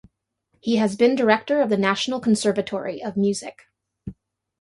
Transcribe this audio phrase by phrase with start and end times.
[0.59, 3.67] He has been director of the National Conservatory of Music.